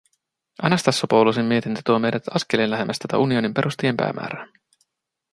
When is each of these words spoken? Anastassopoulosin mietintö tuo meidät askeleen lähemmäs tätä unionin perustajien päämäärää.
Anastassopoulosin 0.61 1.45
mietintö 1.45 1.81
tuo 1.85 1.99
meidät 1.99 2.23
askeleen 2.33 2.71
lähemmäs 2.71 2.99
tätä 2.99 3.17
unionin 3.17 3.53
perustajien 3.53 3.97
päämäärää. 3.97 4.47